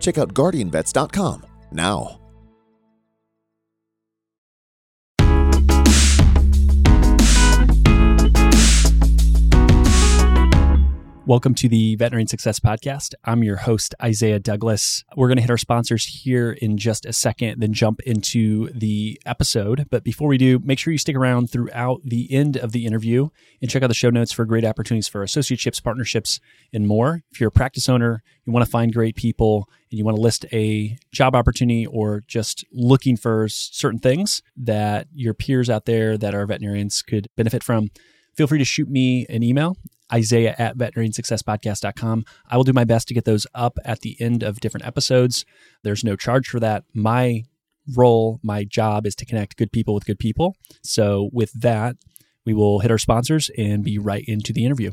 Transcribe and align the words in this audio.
Check 0.00 0.18
out 0.18 0.34
guardianvets.com 0.34 1.42
now. 1.70 2.20
Welcome 11.26 11.54
to 11.56 11.68
the 11.68 11.94
Veterinary 11.96 12.26
Success 12.26 12.58
Podcast. 12.58 13.14
I'm 13.24 13.44
your 13.44 13.56
host, 13.56 13.94
Isaiah 14.02 14.40
Douglas. 14.40 15.04
We're 15.16 15.28
going 15.28 15.36
to 15.36 15.42
hit 15.42 15.50
our 15.50 15.58
sponsors 15.58 16.04
here 16.04 16.52
in 16.52 16.76
just 16.76 17.06
a 17.06 17.12
second, 17.12 17.60
then 17.60 17.72
jump 17.72 18.00
into 18.00 18.70
the 18.70 19.20
episode. 19.26 19.86
But 19.90 20.02
before 20.02 20.26
we 20.28 20.38
do, 20.38 20.58
make 20.58 20.78
sure 20.78 20.92
you 20.92 20.98
stick 20.98 21.14
around 21.14 21.48
throughout 21.48 22.00
the 22.04 22.32
end 22.32 22.56
of 22.56 22.72
the 22.72 22.84
interview 22.84 23.28
and 23.60 23.70
check 23.70 23.82
out 23.82 23.88
the 23.88 23.94
show 23.94 24.10
notes 24.10 24.32
for 24.32 24.44
great 24.44 24.64
opportunities 24.64 25.06
for 25.06 25.22
associateships, 25.22 25.80
partnerships, 25.80 26.40
and 26.72 26.88
more. 26.88 27.22
If 27.30 27.38
you're 27.38 27.48
a 27.48 27.52
practice 27.52 27.88
owner, 27.88 28.22
you 28.44 28.52
want 28.52 28.64
to 28.64 28.70
find 28.70 28.92
great 28.92 29.14
people, 29.14 29.68
and 29.90 29.98
you 29.98 30.04
want 30.04 30.16
to 30.16 30.22
list 30.22 30.46
a 30.52 30.96
job 31.12 31.36
opportunity 31.36 31.86
or 31.86 32.24
just 32.26 32.64
looking 32.72 33.16
for 33.16 33.46
certain 33.48 34.00
things 34.00 34.42
that 34.56 35.06
your 35.14 35.34
peers 35.34 35.70
out 35.70 35.84
there 35.84 36.18
that 36.18 36.34
are 36.34 36.46
veterinarians 36.46 37.02
could 37.02 37.28
benefit 37.36 37.62
from, 37.62 37.90
feel 38.40 38.46
free 38.46 38.58
to 38.58 38.64
shoot 38.64 38.88
me 38.88 39.26
an 39.28 39.42
email 39.42 39.76
Isaiah 40.10 40.54
at 40.58 40.74
veterinariansuccesspodcast.com. 40.78 42.24
I 42.48 42.56
will 42.56 42.64
do 42.64 42.72
my 42.72 42.84
best 42.84 43.06
to 43.08 43.14
get 43.14 43.26
those 43.26 43.46
up 43.54 43.78
at 43.84 44.00
the 44.00 44.16
end 44.18 44.42
of 44.42 44.60
different 44.60 44.86
episodes. 44.86 45.44
There's 45.82 46.02
no 46.02 46.16
charge 46.16 46.48
for 46.48 46.58
that. 46.58 46.84
My 46.94 47.44
role, 47.94 48.40
my 48.42 48.64
job 48.64 49.06
is 49.06 49.14
to 49.16 49.26
connect 49.26 49.58
good 49.58 49.72
people 49.72 49.92
with 49.92 50.06
good 50.06 50.18
people. 50.18 50.56
So, 50.82 51.28
with 51.34 51.52
that, 51.52 51.96
we 52.46 52.54
will 52.54 52.78
hit 52.78 52.90
our 52.90 52.96
sponsors 52.96 53.50
and 53.58 53.84
be 53.84 53.98
right 53.98 54.24
into 54.26 54.54
the 54.54 54.64
interview. 54.64 54.92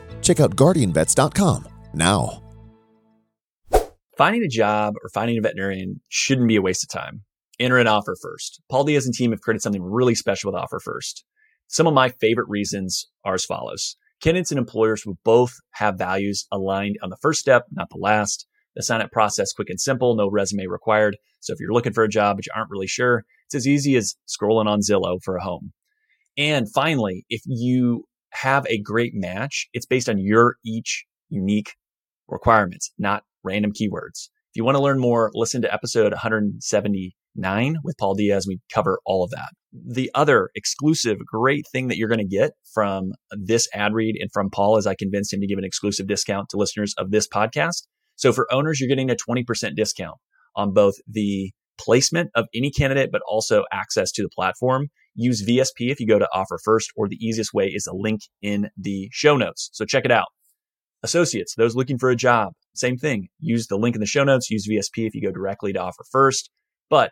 Check 0.21 0.39
out 0.39 0.55
guardianvets.com 0.55 1.67
now. 1.93 2.41
Finding 4.17 4.43
a 4.43 4.47
job 4.47 4.95
or 5.01 5.09
finding 5.09 5.37
a 5.37 5.41
veterinarian 5.41 6.01
shouldn't 6.09 6.47
be 6.47 6.55
a 6.55 6.61
waste 6.61 6.83
of 6.83 6.89
time. 6.89 7.23
Enter 7.59 7.77
an 7.77 7.87
offer 7.87 8.15
first. 8.21 8.61
Paul 8.69 8.83
Diaz 8.83 9.05
and 9.05 9.13
team 9.13 9.31
have 9.31 9.41
created 9.41 9.61
something 9.61 9.83
really 9.83 10.15
special 10.15 10.51
with 10.51 10.59
Offer 10.59 10.79
First. 10.79 11.23
Some 11.67 11.87
of 11.87 11.93
my 11.93 12.09
favorite 12.09 12.49
reasons 12.49 13.07
are 13.23 13.35
as 13.35 13.45
follows. 13.45 13.95
Candidates 14.21 14.51
and 14.51 14.59
employers 14.59 15.05
will 15.05 15.17
both 15.23 15.53
have 15.71 15.97
values 15.97 16.45
aligned 16.51 16.97
on 17.01 17.09
the 17.09 17.17
first 17.21 17.39
step, 17.39 17.65
not 17.71 17.89
the 17.89 17.97
last. 17.97 18.45
The 18.75 18.83
sign 18.83 19.01
up 19.01 19.11
process 19.11 19.53
quick 19.53 19.69
and 19.69 19.79
simple, 19.79 20.15
no 20.15 20.29
resume 20.29 20.67
required. 20.67 21.17
So 21.39 21.53
if 21.53 21.59
you're 21.59 21.73
looking 21.73 21.93
for 21.93 22.03
a 22.03 22.09
job 22.09 22.37
but 22.37 22.45
you 22.45 22.51
aren't 22.55 22.69
really 22.69 22.87
sure, 22.87 23.25
it's 23.45 23.55
as 23.55 23.67
easy 23.67 23.95
as 23.95 24.15
scrolling 24.27 24.67
on 24.67 24.81
Zillow 24.81 25.19
for 25.23 25.35
a 25.35 25.43
home. 25.43 25.71
And 26.37 26.71
finally, 26.71 27.25
if 27.29 27.41
you 27.45 28.05
have 28.31 28.65
a 28.67 28.79
great 28.79 29.13
match, 29.13 29.67
it's 29.73 29.85
based 29.85 30.09
on 30.09 30.17
your 30.17 30.57
each 30.65 31.05
unique 31.29 31.75
requirements, 32.27 32.91
not 32.97 33.23
random 33.43 33.71
keywords. 33.71 34.29
If 34.51 34.57
you 34.57 34.65
want 34.65 34.75
to 34.75 34.83
learn 34.83 34.99
more, 34.99 35.31
listen 35.33 35.61
to 35.61 35.73
episode 35.73 36.11
179 36.11 37.77
with 37.83 37.97
Paul 37.97 38.15
Diaz. 38.15 38.45
We 38.47 38.59
cover 38.73 38.99
all 39.05 39.23
of 39.23 39.31
that 39.31 39.49
the 39.73 40.11
other 40.13 40.49
exclusive 40.55 41.17
great 41.25 41.65
thing 41.71 41.87
that 41.87 41.97
you're 41.97 42.09
going 42.09 42.19
to 42.19 42.25
get 42.25 42.51
from 42.73 43.13
this 43.31 43.69
ad 43.73 43.93
read 43.93 44.17
and 44.19 44.31
from 44.31 44.49
Paul 44.49 44.77
is 44.77 44.85
I 44.85 44.95
convinced 44.95 45.33
him 45.33 45.41
to 45.41 45.47
give 45.47 45.57
an 45.57 45.63
exclusive 45.63 46.07
discount 46.07 46.49
to 46.49 46.57
listeners 46.57 46.93
of 46.97 47.11
this 47.11 47.27
podcast. 47.27 47.87
So 48.15 48.33
for 48.33 48.51
owners, 48.51 48.79
you're 48.79 48.89
getting 48.89 49.09
a 49.09 49.15
20% 49.15 49.75
discount 49.75 50.17
on 50.55 50.73
both 50.73 50.95
the 51.07 51.51
placement 51.79 52.31
of 52.35 52.47
any 52.53 52.69
candidate, 52.69 53.11
but 53.11 53.21
also 53.27 53.63
access 53.71 54.11
to 54.13 54.23
the 54.23 54.29
platform. 54.29 54.89
Use 55.13 55.45
VSP 55.45 55.91
if 55.91 55.99
you 55.99 56.07
go 56.07 56.19
to 56.19 56.27
offer 56.33 56.57
first, 56.63 56.91
or 56.95 57.07
the 57.07 57.17
easiest 57.17 57.53
way 57.53 57.67
is 57.67 57.87
a 57.87 57.95
link 57.95 58.21
in 58.41 58.69
the 58.77 59.09
show 59.11 59.37
notes. 59.37 59.69
So 59.73 59.85
check 59.85 60.05
it 60.05 60.11
out. 60.11 60.27
Associates, 61.03 61.55
those 61.55 61.75
looking 61.75 61.97
for 61.97 62.09
a 62.09 62.15
job, 62.15 62.53
same 62.75 62.97
thing. 62.97 63.27
Use 63.39 63.67
the 63.67 63.77
link 63.77 63.95
in 63.95 64.01
the 64.01 64.07
show 64.07 64.23
notes. 64.23 64.49
Use 64.49 64.67
VSP 64.67 65.07
if 65.07 65.15
you 65.15 65.21
go 65.21 65.31
directly 65.31 65.73
to 65.73 65.79
offer 65.79 66.03
first. 66.11 66.49
But 66.89 67.11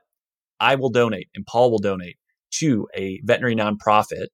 I 0.60 0.76
will 0.76 0.90
donate 0.90 1.28
and 1.36 1.46
Paul 1.46 1.72
will 1.72 1.80
donate 1.80 2.18
to 2.56 2.88
a 2.96 3.20
veterinary 3.24 3.56
nonprofit 3.56 4.28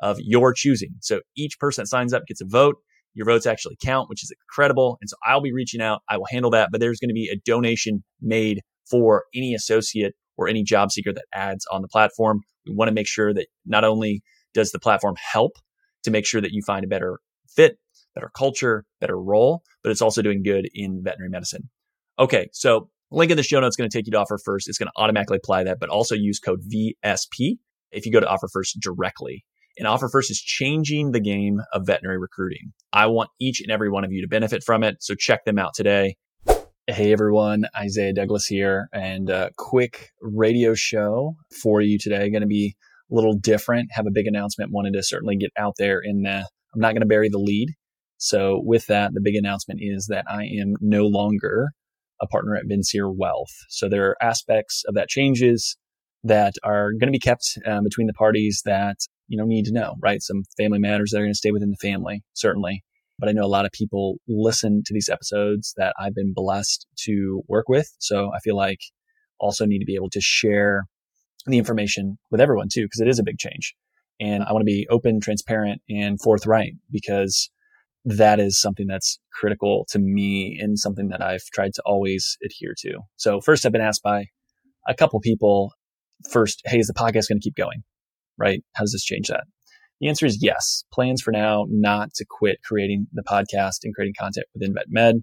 of 0.00 0.18
your 0.20 0.52
choosing. 0.52 0.94
So 1.00 1.20
each 1.36 1.58
person 1.58 1.82
that 1.82 1.88
signs 1.88 2.12
up 2.12 2.22
gets 2.26 2.40
a 2.40 2.46
vote. 2.46 2.76
Your 3.14 3.26
votes 3.26 3.46
actually 3.46 3.76
count, 3.82 4.08
which 4.08 4.22
is 4.22 4.32
incredible. 4.42 4.98
And 5.00 5.08
so 5.10 5.16
I'll 5.24 5.40
be 5.40 5.52
reaching 5.52 5.80
out. 5.80 6.02
I 6.08 6.18
will 6.18 6.26
handle 6.30 6.50
that, 6.52 6.68
but 6.70 6.80
there's 6.80 7.00
going 7.00 7.08
to 7.08 7.14
be 7.14 7.30
a 7.32 7.40
donation 7.44 8.04
made 8.20 8.60
for 8.88 9.24
any 9.34 9.54
associate 9.54 10.14
or 10.38 10.48
any 10.48 10.62
job 10.62 10.90
seeker 10.90 11.12
that 11.12 11.26
adds 11.34 11.66
on 11.70 11.82
the 11.82 11.88
platform. 11.88 12.40
We 12.66 12.74
want 12.74 12.88
to 12.88 12.94
make 12.94 13.08
sure 13.08 13.34
that 13.34 13.48
not 13.66 13.84
only 13.84 14.22
does 14.54 14.70
the 14.70 14.78
platform 14.78 15.16
help 15.32 15.52
to 16.04 16.10
make 16.10 16.24
sure 16.24 16.40
that 16.40 16.52
you 16.52 16.62
find 16.66 16.84
a 16.84 16.88
better 16.88 17.18
fit, 17.48 17.78
better 18.14 18.30
culture, 18.34 18.86
better 19.00 19.20
role, 19.20 19.62
but 19.82 19.90
it's 19.90 20.00
also 20.00 20.22
doing 20.22 20.42
good 20.42 20.68
in 20.72 21.02
veterinary 21.02 21.30
medicine. 21.30 21.68
Okay. 22.18 22.48
So 22.52 22.88
Link 23.10 23.30
in 23.30 23.36
the 23.36 23.42
show 23.42 23.60
notes 23.60 23.72
is 23.72 23.76
going 23.76 23.88
to 23.88 23.96
take 23.96 24.06
you 24.06 24.12
to 24.12 24.18
Offer 24.18 24.38
First. 24.44 24.68
It's 24.68 24.78
going 24.78 24.88
to 24.88 25.00
automatically 25.00 25.38
apply 25.38 25.64
that, 25.64 25.78
but 25.80 25.88
also 25.88 26.14
use 26.14 26.38
code 26.38 26.60
VSP 26.62 27.56
if 27.90 28.04
you 28.04 28.12
go 28.12 28.20
to 28.20 28.28
Offer 28.28 28.48
First 28.52 28.78
directly. 28.80 29.44
And 29.78 29.86
Offer 29.86 30.08
First 30.08 30.30
is 30.30 30.40
changing 30.40 31.12
the 31.12 31.20
game 31.20 31.60
of 31.72 31.86
veterinary 31.86 32.18
recruiting. 32.18 32.72
I 32.92 33.06
want 33.06 33.30
each 33.40 33.60
and 33.62 33.70
every 33.70 33.88
one 33.88 34.04
of 34.04 34.12
you 34.12 34.20
to 34.20 34.28
benefit 34.28 34.62
from 34.62 34.82
it. 34.82 34.96
So 35.00 35.14
check 35.14 35.44
them 35.44 35.58
out 35.58 35.72
today. 35.74 36.16
Hey 36.90 37.12
everyone, 37.12 37.66
Isaiah 37.76 38.14
Douglas 38.14 38.46
here, 38.46 38.88
and 38.94 39.28
a 39.28 39.50
quick 39.58 40.08
radio 40.22 40.72
show 40.72 41.36
for 41.60 41.82
you 41.82 41.98
today. 41.98 42.30
Going 42.30 42.40
to 42.40 42.46
be 42.46 42.76
a 43.12 43.14
little 43.14 43.34
different. 43.34 43.90
Have 43.92 44.06
a 44.06 44.10
big 44.10 44.26
announcement. 44.26 44.72
Wanted 44.72 44.94
to 44.94 45.02
certainly 45.02 45.36
get 45.36 45.50
out 45.58 45.74
there, 45.76 46.00
and 46.02 46.26
uh, 46.26 46.44
I'm 46.74 46.80
not 46.80 46.92
going 46.92 47.02
to 47.02 47.06
bury 47.06 47.28
the 47.28 47.36
lead. 47.36 47.74
So 48.16 48.62
with 48.64 48.86
that, 48.86 49.12
the 49.12 49.20
big 49.20 49.34
announcement 49.34 49.80
is 49.82 50.06
that 50.06 50.24
I 50.30 50.44
am 50.44 50.76
no 50.80 51.04
longer 51.04 51.72
a 52.22 52.26
partner 52.26 52.56
at 52.56 52.64
Vincere 52.66 53.10
Wealth. 53.10 53.52
So 53.68 53.90
there 53.90 54.06
are 54.06 54.16
aspects 54.22 54.82
of 54.88 54.94
that 54.94 55.10
changes 55.10 55.76
that 56.24 56.54
are 56.64 56.92
going 56.92 57.12
to 57.12 57.18
be 57.18 57.18
kept 57.18 57.58
um, 57.66 57.84
between 57.84 58.06
the 58.06 58.14
parties 58.14 58.62
that 58.64 58.96
you 59.26 59.36
know 59.36 59.44
need 59.44 59.66
to 59.66 59.74
know, 59.74 59.96
right? 60.00 60.22
Some 60.22 60.44
family 60.56 60.78
matters 60.78 61.10
that 61.10 61.18
are 61.18 61.24
going 61.24 61.34
to 61.34 61.36
stay 61.36 61.50
within 61.50 61.68
the 61.68 61.86
family, 61.86 62.22
certainly. 62.32 62.82
But 63.18 63.28
I 63.28 63.32
know 63.32 63.44
a 63.44 63.46
lot 63.46 63.66
of 63.66 63.72
people 63.72 64.16
listen 64.28 64.82
to 64.86 64.94
these 64.94 65.08
episodes 65.08 65.74
that 65.76 65.94
I've 65.98 66.14
been 66.14 66.32
blessed 66.34 66.86
to 67.04 67.42
work 67.48 67.68
with. 67.68 67.92
So 67.98 68.30
I 68.34 68.38
feel 68.38 68.56
like 68.56 68.80
also 69.40 69.64
need 69.64 69.80
to 69.80 69.84
be 69.84 69.96
able 69.96 70.10
to 70.10 70.20
share 70.20 70.84
the 71.46 71.58
information 71.58 72.18
with 72.30 72.40
everyone 72.40 72.68
too, 72.72 72.84
because 72.84 73.00
it 73.00 73.08
is 73.08 73.18
a 73.18 73.24
big 73.24 73.38
change. 73.38 73.74
And 74.20 74.42
I 74.42 74.52
want 74.52 74.62
to 74.62 74.66
be 74.66 74.86
open, 74.90 75.20
transparent, 75.20 75.80
and 75.88 76.20
forthright 76.20 76.72
because 76.90 77.50
that 78.04 78.40
is 78.40 78.60
something 78.60 78.86
that's 78.86 79.18
critical 79.32 79.86
to 79.90 79.98
me 79.98 80.58
and 80.60 80.78
something 80.78 81.08
that 81.08 81.22
I've 81.22 81.44
tried 81.52 81.74
to 81.74 81.82
always 81.84 82.36
adhere 82.44 82.74
to. 82.78 83.00
So 83.16 83.40
first 83.40 83.66
I've 83.66 83.72
been 83.72 83.80
asked 83.80 84.02
by 84.02 84.26
a 84.88 84.94
couple 84.94 85.20
people 85.20 85.72
first, 86.30 86.62
Hey, 86.64 86.78
is 86.78 86.86
the 86.86 86.94
podcast 86.94 87.28
going 87.28 87.40
to 87.40 87.44
keep 87.44 87.56
going? 87.56 87.82
Right? 88.36 88.62
How 88.74 88.84
does 88.84 88.92
this 88.92 89.04
change 89.04 89.28
that? 89.28 89.44
The 90.00 90.08
answer 90.08 90.26
is 90.26 90.42
yes. 90.42 90.84
Plans 90.92 91.22
for 91.22 91.32
now 91.32 91.66
not 91.68 92.14
to 92.14 92.24
quit 92.28 92.58
creating 92.64 93.06
the 93.12 93.22
podcast 93.22 93.78
and 93.82 93.94
creating 93.94 94.14
content 94.18 94.46
within 94.54 94.74
VetMed. 94.74 95.20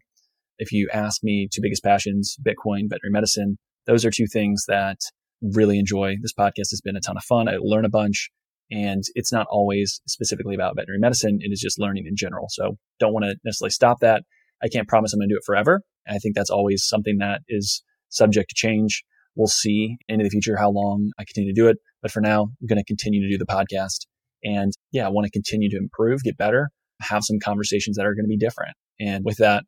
If 0.57 0.71
you 0.71 0.89
ask 0.93 1.23
me 1.23 1.47
two 1.53 1.61
biggest 1.61 1.83
passions, 1.83 2.37
Bitcoin, 2.45 2.89
veterinary 2.89 3.11
medicine, 3.11 3.57
those 3.85 4.05
are 4.05 4.11
two 4.11 4.27
things 4.27 4.65
that 4.67 4.97
really 5.41 5.79
enjoy. 5.79 6.15
This 6.21 6.33
podcast 6.33 6.71
has 6.71 6.81
been 6.83 6.95
a 6.95 7.01
ton 7.01 7.17
of 7.17 7.23
fun. 7.23 7.47
I 7.47 7.57
learn 7.59 7.85
a 7.85 7.89
bunch 7.89 8.29
and 8.71 9.03
it's 9.13 9.31
not 9.31 9.47
always 9.49 10.01
specifically 10.07 10.55
about 10.55 10.75
veterinary 10.75 10.99
medicine. 10.99 11.39
It 11.41 11.51
is 11.51 11.59
just 11.59 11.79
learning 11.79 12.05
in 12.07 12.15
general. 12.15 12.47
So 12.49 12.77
don't 12.99 13.13
want 13.13 13.25
to 13.25 13.35
necessarily 13.43 13.71
stop 13.71 13.99
that. 13.99 14.23
I 14.63 14.67
can't 14.69 14.87
promise 14.87 15.13
I'm 15.13 15.19
going 15.19 15.29
to 15.29 15.35
do 15.35 15.37
it 15.37 15.45
forever, 15.45 15.81
I 16.07 16.17
think 16.17 16.35
that's 16.35 16.49
always 16.49 16.85
something 16.85 17.17
that 17.19 17.41
is 17.49 17.83
subject 18.09 18.49
to 18.49 18.55
change. 18.55 19.03
We'll 19.35 19.47
see 19.47 19.97
into 20.07 20.23
the 20.23 20.29
future 20.29 20.55
how 20.57 20.69
long 20.69 21.11
I 21.19 21.23
continue 21.25 21.53
to 21.53 21.61
do 21.61 21.67
it. 21.67 21.77
But 22.01 22.11
for 22.11 22.21
now, 22.21 22.43
I'm 22.43 22.67
going 22.67 22.77
to 22.77 22.85
continue 22.85 23.21
to 23.21 23.29
do 23.29 23.37
the 23.37 23.45
podcast. 23.45 24.05
And 24.45 24.71
yeah, 24.91 25.05
I 25.05 25.09
want 25.09 25.25
to 25.25 25.31
continue 25.31 25.69
to 25.69 25.77
improve, 25.77 26.23
get 26.23 26.37
better, 26.37 26.69
have 27.01 27.23
some 27.23 27.39
conversations 27.39 27.97
that 27.97 28.05
are 28.05 28.13
going 28.13 28.25
to 28.25 28.29
be 28.29 28.37
different. 28.37 28.73
And 28.99 29.25
with 29.25 29.37
that 29.37 29.63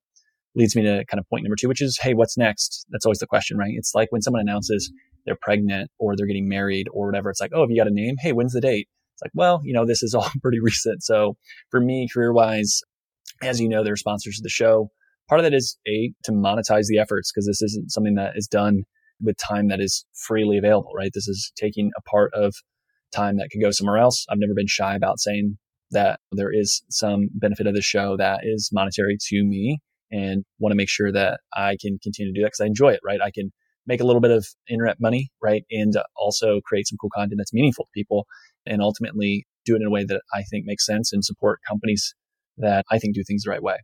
leads 0.56 0.76
me 0.76 0.84
to 0.84 1.04
kind 1.10 1.20
of 1.20 1.28
point 1.30 1.44
number 1.44 1.56
two, 1.60 1.68
which 1.68 1.82
is, 1.82 1.98
Hey, 2.02 2.14
what's 2.14 2.38
next? 2.38 2.86
That's 2.90 3.06
always 3.06 3.20
the 3.20 3.28
question, 3.28 3.58
right? 3.58 3.74
It's 3.76 3.94
like 3.94 4.12
when 4.12 4.22
someone 4.22 4.42
announces 4.42 4.92
they're 5.26 5.38
pregnant 5.42 5.92
or 6.00 6.16
they're 6.16 6.28
getting 6.28 6.48
married 6.48 6.88
or 6.94 7.08
whatever. 7.08 7.30
It's 7.30 7.42
like, 7.42 7.52
Oh, 7.54 7.62
have 7.62 7.72
you 7.72 7.78
got 7.78 7.88
a 7.88 7.94
name? 7.94 8.16
Hey, 8.20 8.32
when's 8.32 8.54
the 8.54 8.62
date? 8.62 8.88
It's 9.16 9.24
like, 9.24 9.32
well, 9.34 9.62
you 9.64 9.74
know, 9.74 9.86
this 9.86 10.04
is 10.04 10.14
all 10.14 10.30
pretty 10.44 10.60
recent. 10.60 11.04
So 11.04 11.36
for 11.72 11.82
me, 11.82 12.08
career 12.14 12.32
wise, 12.32 12.82
as 13.42 13.60
you 13.60 13.68
know, 13.68 13.84
they're 13.84 13.96
sponsors 13.96 14.40
of 14.40 14.44
the 14.44 14.50
show. 14.50 14.90
Part 15.28 15.40
of 15.40 15.44
that 15.44 15.54
is 15.54 15.78
a 15.88 16.14
to 16.24 16.32
monetize 16.32 16.86
the 16.88 17.00
efforts 17.00 17.32
because 17.32 17.48
this 17.48 17.62
isn't 17.62 17.92
something 17.92 18.16
that 18.16 18.34
is 18.36 18.48
done 18.48 18.84
with 19.20 19.36
time 19.38 19.68
that 19.70 19.80
is 19.80 20.06
freely 20.14 20.58
available, 20.58 20.92
right? 20.96 21.12
This 21.14 21.28
is 21.28 21.52
taking 21.56 21.92
a 21.98 22.02
part 22.02 22.32
of 22.34 22.54
time 23.14 23.38
that 23.38 23.50
could 23.52 23.62
go 23.62 23.72
somewhere 23.72 23.98
else. 23.98 24.26
I've 24.30 24.40
never 24.40 24.54
been 24.54 24.68
shy 24.68 24.96
about 24.96 25.20
saying 25.20 25.58
that 25.92 26.20
there 26.32 26.52
is 26.52 26.84
some 26.90 27.30
benefit 27.34 27.68
of 27.68 27.74
the 27.74 27.82
show 27.82 28.18
that 28.18 28.42
is 28.44 28.70
monetary 28.74 29.18
to 29.30 29.44
me 29.44 29.80
and 30.12 30.44
want 30.60 30.72
to 30.72 30.78
make 30.78 30.90
sure 30.90 31.12
that 31.12 31.40
I 31.56 31.78
can 31.82 32.00
continue 32.02 32.34
to 32.34 32.38
do 32.38 32.44
that 32.44 32.48
because 32.48 32.62
I 32.62 32.66
enjoy 32.66 32.92
it, 32.92 33.00
right? 33.06 33.22
I 33.22 33.32
can 33.32 33.52
make 33.86 34.02
a 34.02 34.04
little 34.04 34.22
bit 34.22 34.32
of 34.32 34.46
internet 34.70 34.98
money, 35.00 35.30
right? 35.42 35.64
And 35.72 35.94
also 36.18 36.60
create 36.66 36.88
some 36.88 36.98
cool 37.00 37.10
content 37.14 37.38
that's 37.38 37.54
meaningful 37.54 37.86
to 37.86 37.92
people 37.94 38.26
and 38.66 38.82
ultimately 38.82 39.46
do 39.66 39.76
it 39.76 39.82
in 39.82 39.88
a 39.88 39.92
way 39.92 40.04
that 40.04 40.22
I 40.34 40.44
think 40.44 40.66
makes 40.66 40.86
sense 40.86 41.14
and 41.14 41.24
support 41.24 41.60
companies 41.68 42.14
that 42.58 42.86
I 42.92 43.00
think 43.00 43.16
do 43.16 43.24
things 43.26 43.44
the 43.44 43.52
right 43.52 43.64
way. 43.64 43.78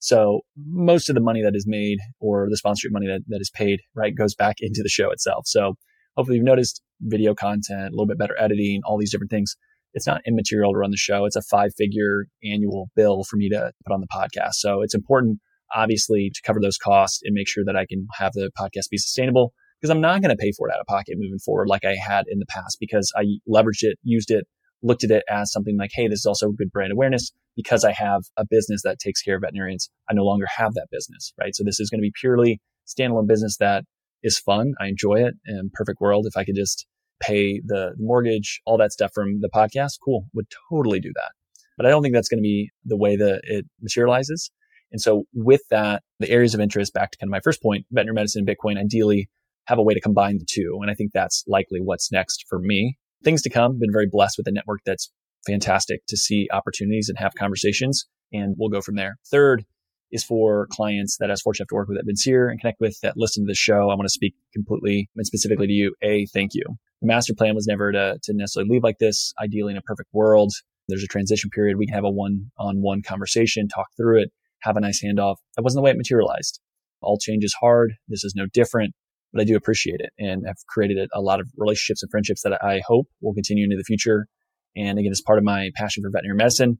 So 0.00 0.40
most 0.56 1.08
of 1.08 1.14
the 1.14 1.20
money 1.20 1.42
that 1.42 1.54
is 1.54 1.66
made 1.66 1.98
or 2.20 2.48
the 2.50 2.56
sponsorship 2.56 2.92
money 2.92 3.06
that, 3.06 3.22
that 3.28 3.40
is 3.40 3.50
paid, 3.50 3.80
right, 3.94 4.14
goes 4.14 4.34
back 4.34 4.56
into 4.60 4.82
the 4.82 4.88
show 4.88 5.10
itself. 5.10 5.44
So 5.46 5.76
hopefully 6.16 6.36
you've 6.36 6.44
noticed 6.44 6.82
video 7.00 7.34
content, 7.34 7.88
a 7.88 7.90
little 7.90 8.06
bit 8.06 8.18
better 8.18 8.36
editing, 8.40 8.80
all 8.84 8.98
these 8.98 9.10
different 9.10 9.30
things. 9.30 9.56
It's 9.94 10.06
not 10.06 10.22
immaterial 10.26 10.72
to 10.72 10.78
run 10.78 10.90
the 10.90 10.96
show. 10.96 11.24
It's 11.24 11.36
a 11.36 11.42
five 11.42 11.72
figure 11.76 12.26
annual 12.42 12.90
bill 12.96 13.24
for 13.24 13.36
me 13.36 13.48
to 13.50 13.72
put 13.86 13.94
on 13.94 14.00
the 14.00 14.08
podcast. 14.08 14.54
So 14.54 14.82
it's 14.82 14.94
important, 14.94 15.38
obviously, 15.74 16.30
to 16.34 16.42
cover 16.44 16.58
those 16.60 16.78
costs 16.78 17.20
and 17.24 17.32
make 17.32 17.48
sure 17.48 17.64
that 17.64 17.76
I 17.76 17.86
can 17.86 18.06
have 18.18 18.32
the 18.32 18.50
podcast 18.58 18.90
be 18.90 18.98
sustainable 18.98 19.52
because 19.80 19.90
I'm 19.90 20.00
not 20.00 20.20
going 20.20 20.36
to 20.36 20.40
pay 20.40 20.52
for 20.56 20.68
it 20.68 20.74
out 20.74 20.80
of 20.80 20.86
pocket 20.86 21.16
moving 21.18 21.38
forward 21.38 21.68
like 21.68 21.84
I 21.84 21.94
had 21.94 22.24
in 22.28 22.38
the 22.38 22.46
past 22.46 22.78
because 22.80 23.12
I 23.16 23.24
leveraged 23.48 23.82
it, 23.82 23.98
used 24.02 24.30
it, 24.30 24.46
looked 24.82 25.04
at 25.04 25.10
it 25.10 25.24
as 25.28 25.52
something 25.52 25.76
like, 25.78 25.90
Hey, 25.92 26.08
this 26.08 26.20
is 26.20 26.26
also 26.26 26.50
good 26.50 26.72
brand 26.72 26.92
awareness 26.92 27.30
because 27.56 27.84
I 27.84 27.92
have 27.92 28.22
a 28.36 28.44
business 28.48 28.82
that 28.82 28.98
takes 28.98 29.22
care 29.22 29.36
of 29.36 29.42
veterinarians. 29.42 29.90
I 30.10 30.14
no 30.14 30.24
longer 30.24 30.46
have 30.56 30.74
that 30.74 30.88
business, 30.90 31.32
right? 31.38 31.54
So 31.54 31.62
this 31.64 31.80
is 31.80 31.90
going 31.90 32.00
to 32.00 32.02
be 32.02 32.12
purely 32.18 32.60
standalone 32.86 33.28
business 33.28 33.56
that 33.58 33.84
is 34.24 34.38
fun. 34.38 34.72
I 34.80 34.88
enjoy 34.88 35.22
it 35.22 35.34
in 35.46 35.70
perfect 35.72 36.00
world. 36.00 36.26
If 36.26 36.36
I 36.36 36.44
could 36.44 36.56
just 36.56 36.86
pay 37.20 37.60
the 37.64 37.92
mortgage, 37.98 38.60
all 38.66 38.78
that 38.78 38.92
stuff 38.92 39.12
from 39.14 39.40
the 39.40 39.50
podcast, 39.54 39.98
cool, 40.04 40.26
would 40.34 40.46
totally 40.70 40.98
do 40.98 41.12
that. 41.14 41.30
But 41.76 41.86
I 41.86 41.90
don't 41.90 42.02
think 42.02 42.14
that's 42.14 42.28
going 42.28 42.38
to 42.38 42.42
be 42.42 42.70
the 42.84 42.96
way 42.96 43.16
that 43.16 43.42
it 43.44 43.66
materializes. 43.80 44.50
And 44.90 45.00
so 45.00 45.24
with 45.34 45.62
that, 45.70 46.02
the 46.20 46.30
areas 46.30 46.54
of 46.54 46.60
interest, 46.60 46.94
back 46.94 47.10
to 47.10 47.18
kind 47.18 47.28
of 47.28 47.32
my 47.32 47.40
first 47.40 47.62
point, 47.62 47.84
veterinary 47.90 48.14
medicine 48.14 48.44
and 48.46 48.48
Bitcoin, 48.48 48.78
ideally 48.78 49.28
have 49.66 49.78
a 49.78 49.82
way 49.82 49.94
to 49.94 50.00
combine 50.00 50.38
the 50.38 50.46
two. 50.48 50.78
And 50.80 50.90
I 50.90 50.94
think 50.94 51.12
that's 51.12 51.44
likely 51.46 51.80
what's 51.80 52.12
next 52.12 52.44
for 52.48 52.58
me. 52.58 52.96
Things 53.24 53.42
to 53.42 53.50
come. 53.50 53.78
Been 53.78 53.92
very 53.92 54.08
blessed 54.10 54.36
with 54.38 54.46
a 54.46 54.52
network 54.52 54.80
that's 54.84 55.10
fantastic 55.46 56.00
to 56.08 56.16
see 56.16 56.48
opportunities 56.52 57.08
and 57.08 57.18
have 57.18 57.32
conversations. 57.34 58.06
And 58.32 58.54
we'll 58.58 58.68
go 58.68 58.80
from 58.80 58.96
there. 58.96 59.16
Third 59.30 59.64
is 60.14 60.22
for 60.22 60.68
clients 60.70 61.16
that 61.18 61.28
I 61.28 61.32
was 61.32 61.42
fortunate 61.42 61.68
to 61.70 61.74
work 61.74 61.88
with 61.88 61.98
at 61.98 62.06
Vincere 62.06 62.48
and 62.48 62.60
connect 62.60 62.80
with 62.80 62.98
that 63.02 63.16
listen 63.16 63.44
to 63.44 63.50
the 63.50 63.54
show. 63.54 63.90
I 63.90 63.96
want 63.96 64.04
to 64.04 64.10
speak 64.10 64.34
completely 64.52 65.10
and 65.16 65.26
specifically 65.26 65.66
to 65.66 65.72
you. 65.72 65.94
A, 66.02 66.26
thank 66.26 66.54
you. 66.54 66.62
The 67.00 67.08
master 67.08 67.34
plan 67.34 67.56
was 67.56 67.66
never 67.66 67.90
to, 67.90 68.18
to 68.22 68.32
necessarily 68.32 68.70
leave 68.70 68.84
like 68.84 68.98
this. 68.98 69.34
Ideally 69.42 69.72
in 69.72 69.76
a 69.76 69.82
perfect 69.82 70.10
world, 70.12 70.52
there's 70.88 71.02
a 71.02 71.08
transition 71.08 71.50
period. 71.50 71.78
We 71.78 71.86
can 71.86 71.96
have 71.96 72.04
a 72.04 72.10
one 72.10 72.52
on 72.56 72.80
one 72.80 73.02
conversation, 73.02 73.66
talk 73.66 73.88
through 73.96 74.22
it, 74.22 74.30
have 74.60 74.76
a 74.76 74.80
nice 74.80 75.02
handoff. 75.04 75.36
That 75.56 75.62
wasn't 75.62 75.80
the 75.80 75.82
way 75.82 75.90
it 75.90 75.96
materialized. 75.96 76.60
All 77.02 77.18
change 77.18 77.42
is 77.42 77.54
hard. 77.60 77.94
This 78.06 78.22
is 78.22 78.34
no 78.36 78.46
different, 78.52 78.94
but 79.32 79.42
I 79.42 79.44
do 79.44 79.56
appreciate 79.56 79.98
it 79.98 80.12
and 80.16 80.46
have 80.46 80.56
created 80.68 81.08
a 81.12 81.20
lot 81.20 81.40
of 81.40 81.48
relationships 81.56 82.04
and 82.04 82.10
friendships 82.10 82.42
that 82.42 82.62
I 82.62 82.82
hope 82.86 83.08
will 83.20 83.34
continue 83.34 83.64
into 83.64 83.76
the 83.76 83.82
future. 83.82 84.28
And 84.76 84.96
again, 84.96 85.10
as 85.10 85.20
part 85.20 85.38
of 85.38 85.44
my 85.44 85.70
passion 85.74 86.04
for 86.04 86.10
veterinary 86.10 86.36
medicine, 86.36 86.78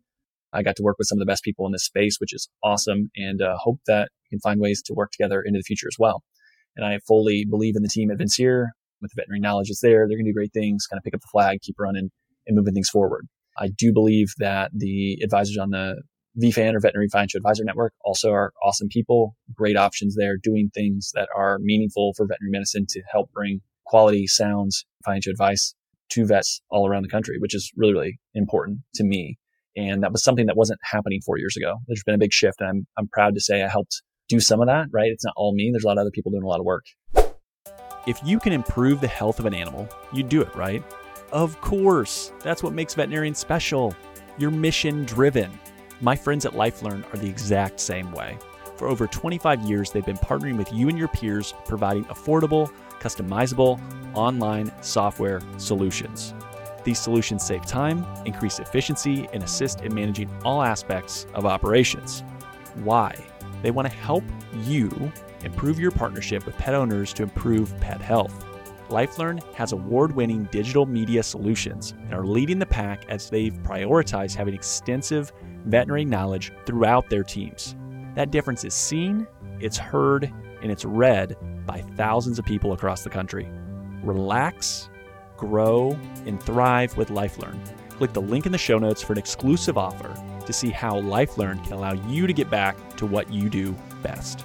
I 0.55 0.63
got 0.63 0.77
to 0.77 0.83
work 0.83 0.97
with 0.99 1.09
some 1.09 1.19
of 1.19 1.21
the 1.21 1.31
best 1.31 1.43
people 1.43 1.67
in 1.67 1.73
this 1.73 1.85
space, 1.85 2.17
which 2.19 2.33
is 2.33 2.49
awesome, 2.63 3.11
and 3.17 3.43
uh, 3.43 3.57
hope 3.59 3.81
that 3.87 4.11
we 4.25 4.37
can 4.37 4.41
find 4.41 4.61
ways 4.61 4.83
to 4.83 4.95
work 4.95 5.11
together 5.11 5.43
into 5.45 5.59
the 5.59 5.65
future 5.65 5.89
as 5.89 5.97
well. 5.99 6.23
And 6.77 6.85
I 6.85 6.99
fully 7.07 7.45
believe 7.49 7.77
in 7.77 7.83
the 7.83 7.89
team 7.89 8.11
at 8.11 8.19
Vincere 8.19 8.73
with 9.01 9.11
the 9.11 9.21
veterinary 9.21 9.41
knowledge 9.41 9.69
that's 9.69 9.81
there. 9.81 10.07
They're 10.07 10.17
going 10.17 10.25
to 10.25 10.31
do 10.31 10.35
great 10.35 10.53
things, 10.53 10.87
kind 10.87 10.99
of 10.99 11.05
pick 11.05 11.15
up 11.15 11.21
the 11.21 11.29
flag, 11.31 11.61
keep 11.63 11.77
running, 11.79 12.11
and 12.47 12.57
moving 12.57 12.75
things 12.75 12.89
forward. 12.89 13.27
I 13.59 13.69
do 13.69 13.93
believe 13.93 14.29
that 14.39 14.71
the 14.75 15.19
advisors 15.23 15.59
on 15.59 15.71
the 15.71 16.03
VFAN 16.43 16.75
or 16.75 16.81
Veterinary 16.81 17.09
Financial 17.09 17.39
Advisor 17.39 17.65
Network 17.65 17.93
also 18.05 18.33
are 18.33 18.53
awesome 18.65 18.89
people, 18.89 19.37
great 19.55 19.77
options 19.77 20.17
there, 20.17 20.37
doing 20.37 20.71
things 20.75 21.13
that 21.15 21.29
are 21.37 21.59
meaningful 21.61 22.13
for 22.17 22.27
veterinary 22.27 22.51
medicine 22.51 22.87
to 22.89 23.03
help 23.11 23.31
bring 23.33 23.61
quality, 23.87 24.27
sounds, 24.27 24.85
financial 25.05 25.31
advice 25.31 25.75
to 26.11 26.27
vets 26.27 26.61
all 26.71 26.89
around 26.89 27.03
the 27.03 27.09
country, 27.09 27.37
which 27.39 27.55
is 27.55 27.71
really, 27.77 27.93
really 27.93 28.19
important 28.35 28.81
to 28.95 29.05
me. 29.05 29.39
And 29.77 30.03
that 30.03 30.13
was 30.13 30.23
something 30.23 30.47
that 30.47 30.57
wasn't 30.57 30.81
happening 30.83 31.21
four 31.25 31.39
years 31.39 31.57
ago. 31.57 31.77
There's 31.87 32.03
been 32.05 32.15
a 32.15 32.19
big 32.19 32.33
shift 32.33 32.61
and 32.61 32.69
I'm, 32.69 32.87
I'm 32.99 33.09
proud 33.09 33.35
to 33.35 33.41
say 33.41 33.63
I 33.63 33.69
helped 33.69 34.03
do 34.29 34.41
some 34.41 34.61
of 34.61 34.69
that, 34.69 34.87
right? 34.93 35.11
It's 35.11 35.25
not 35.25 35.35
all 35.37 35.55
me. 35.55 35.71
There's 35.73 35.85
a 35.85 35.87
lot 35.87 35.99
of 35.99 36.03
other 36.03 36.11
people 36.11 36.31
doing 36.31 36.45
a 36.45 36.49
lot 36.49 36.61
of 36.61 36.65
work. 36.65 36.85
If 38.07 38.21
you 38.25 38.39
can 38.39 38.53
improve 38.53 39.01
the 39.01 39.09
health 39.09 39.39
of 39.39 39.47
an 39.47 39.55
animal, 39.55 39.89
you 40.13 40.23
do 40.23 40.43
it, 40.43 40.55
right? 40.55 40.83
Of 41.33 41.61
course. 41.61 42.33
That's 42.41 42.63
what 42.63 42.73
makes 42.73 42.95
veterinarians 42.95 43.39
special. 43.39 43.95
You're 44.39 44.51
mission 44.51 45.05
driven. 45.05 45.51
My 46.01 46.15
friends 46.15 46.45
at 46.45 46.53
LifeLearn 46.53 47.13
are 47.13 47.17
the 47.17 47.29
exact 47.29 47.81
same 47.81 48.13
way. 48.13 48.37
For 48.77 48.89
over 48.89 49.07
25 49.07 49.63
years, 49.63 49.91
they've 49.91 50.05
been 50.05 50.17
partnering 50.17 50.57
with 50.57 50.73
you 50.73 50.89
and 50.89 50.99
your 50.99 51.09
peers, 51.09 51.55
providing 51.65 52.05
affordable, 52.07 52.71
customizable, 53.01 53.81
online 54.15 54.71
software 54.83 55.41
solutions. 55.57 56.35
These 56.85 56.99
solutions 56.99 57.45
save 57.45 57.65
time, 57.65 58.07
increase 58.27 58.59
efficiency, 58.59 59.27
and 59.33 59.43
assist 59.43 59.81
in 59.81 59.95
managing 59.95 60.31
all 60.45 60.63
aspects 60.63 61.27
of 61.35 61.47
operations. 61.47 62.23
Why? 62.83 63.17
They 63.63 63.71
want 63.71 63.89
to 63.89 63.95
help 63.95 64.25
you 64.65 65.13
improve 65.43 65.79
your 65.79 65.91
partnership 65.91 66.45
with 66.45 66.57
pet 66.59 66.75
owners 66.75 67.13
to 67.15 67.23
improve 67.23 67.79
pet 67.81 68.01
health. 68.01 68.45
LifeLearn 68.89 69.43
has 69.55 69.73
award 69.73 70.15
winning 70.15 70.45
digital 70.53 70.85
media 70.85 71.23
solutions 71.23 71.93
and 71.93 72.13
are 72.13 72.27
leading 72.27 72.59
the 72.59 72.67
pack 72.67 73.07
as 73.09 73.31
they've 73.31 73.55
prioritized 73.63 74.35
having 74.35 74.55
extensive 74.55 75.33
veterinary 75.65 76.05
knowledge 76.05 76.53
throughout 76.67 77.09
their 77.09 77.23
teams. 77.23 77.75
That 78.15 78.31
difference 78.31 78.63
is 78.63 78.75
seen, 78.75 79.27
it's 79.59 79.79
heard, 79.79 80.31
and 80.63 80.71
it's 80.71 80.85
read 80.85 81.37
by 81.67 81.81
thousands 81.97 82.39
of 82.39 82.45
people 82.45 82.73
across 82.75 83.03
the 83.03 83.11
country. 83.11 83.49
Relax 84.03 84.91
grow, 85.45 85.99
and 86.27 86.43
thrive 86.43 86.97
with 86.97 87.09
LifeLearn. 87.09 87.59
Click 87.91 88.13
the 88.13 88.23
link 88.23 88.47
in 88.47 88.53
the 88.53 88.59
show 88.59 88.79
notes 88.79 89.03
for 89.03 89.13
an 89.13 89.19
exclusive 89.19 89.79
offer 89.79 90.15
to 90.47 90.53
see 90.53 90.71
how 90.71 91.01
LifeLearn 91.01 91.63
can 91.65 91.75
allow 91.75 91.93
you 91.93 92.27
to 92.27 92.33
get 92.33 92.51
back 92.51 92.77
to 92.97 93.07
what 93.07 93.33
you 93.33 93.49
do 93.49 93.75
best. 94.03 94.45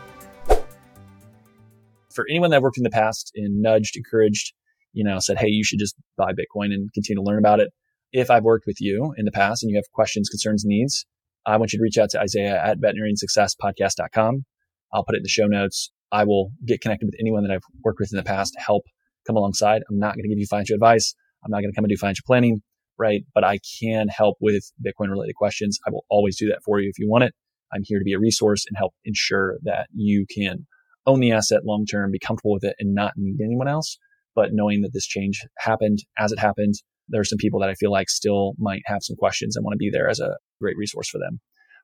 For 2.14 2.26
anyone 2.30 2.52
that 2.52 2.62
worked 2.62 2.78
in 2.78 2.84
the 2.84 2.90
past 2.90 3.32
and 3.36 3.62
nudged, 3.62 3.96
encouraged, 3.96 4.54
you 4.94 5.04
know, 5.04 5.20
said, 5.20 5.38
hey, 5.38 5.48
you 5.48 5.64
should 5.64 5.80
just 5.80 5.96
buy 6.18 6.32
Bitcoin 6.32 6.74
and 6.74 6.92
continue 6.94 7.24
to 7.24 7.26
learn 7.26 7.40
about 7.40 7.60
it. 7.60 7.70
If 8.12 8.30
I've 8.30 8.44
worked 8.44 8.66
with 8.66 8.82
you 8.82 9.14
in 9.18 9.26
the 9.26 9.32
past 9.32 9.64
and 9.64 9.70
you 9.70 9.78
have 9.78 9.90
questions, 9.94 10.30
concerns, 10.30 10.64
needs, 10.66 11.06
I 11.46 11.58
want 11.58 11.72
you 11.74 11.80
to 11.80 11.84
reach 11.84 11.98
out 11.98 12.10
to 12.12 12.20
Isaiah 12.20 12.62
at 12.64 12.80
veterinariansuccesspodcast.com. 12.80 14.46
I'll 14.94 15.06
put 15.06 15.16
it 15.16 15.20
in 15.20 15.24
the 15.24 15.30
show 15.30 15.46
notes. 15.46 15.92
I 16.12 16.24
will 16.24 16.52
get 16.66 16.82
connected 16.82 17.06
with 17.06 17.16
anyone 17.20 17.44
that 17.44 17.52
I've 17.52 17.64
worked 17.84 18.00
with 18.00 18.12
in 18.12 18.18
the 18.18 18.24
past 18.24 18.54
to 18.54 18.60
help 18.60 18.84
come 19.30 19.38
alongside. 19.38 19.84
I'm 19.90 20.00
not 20.00 20.16
going 20.16 20.24
to 20.24 20.30
give 20.30 20.40
you 20.40 20.48
financial 20.48 20.74
advice. 20.74 21.14
I'm 21.46 21.52
not 21.52 21.62
going 21.62 21.72
to 21.72 21.76
come 21.76 21.86
and 21.86 21.90
do 21.90 21.98
financial 21.98 22.24
planning, 22.26 22.62
right? 22.98 23.24
But 23.34 23.44
I 23.44 23.60
can 23.80 24.08
help 24.08 24.38
with 24.42 24.64
Bitcoin 24.84 25.10
related 25.10 25.36
questions. 25.36 25.80
I 25.86 25.92
will 25.92 26.06
always 26.10 26.38
do 26.38 26.48
that 26.48 26.64
for 26.66 26.80
you 26.80 26.90
if 26.90 26.98
you 26.98 27.10
want 27.10 27.24
it. 27.26 27.34
I'm 27.72 27.82
here 27.84 28.00
to 28.00 28.04
be 28.04 28.14
a 28.14 28.20
resource 28.20 28.66
and 28.68 28.76
help 28.78 28.94
ensure 29.06 29.58
that 29.64 29.88
you 29.94 30.26
can 30.34 30.66
own 31.06 31.20
the 31.20 31.32
asset 31.32 31.66
long 31.66 31.86
term, 31.86 32.12
be 32.12 32.20
comfortable 32.20 32.54
with 32.54 32.64
it 32.64 32.76
and 32.80 32.94
not 32.94 33.14
need 33.16 33.42
anyone 33.44 33.68
else. 33.68 33.98
But 34.36 34.50
knowing 34.54 34.82
that 34.82 34.94
this 34.94 35.06
change 35.06 35.46
happened 35.60 36.00
as 36.18 36.32
it 36.32 36.40
happened, 36.40 36.76
there 37.08 37.22
are 37.22 37.26
some 37.26 37.38
people 37.38 37.60
that 37.60 37.70
I 37.70 37.76
feel 37.76 37.92
like 37.92 38.10
still 38.10 38.54
might 38.58 38.82
have 38.86 39.04
some 39.04 39.16
questions 39.16 39.56
and 39.56 39.64
want 39.64 39.74
to 39.74 39.78
be 39.78 39.90
there 39.90 40.10
as 40.10 40.20
a 40.20 40.38
great 40.60 40.78
resource 40.78 41.10
for 41.10 41.20
them. 41.20 41.40